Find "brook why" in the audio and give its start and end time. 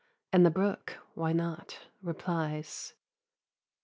0.49-1.31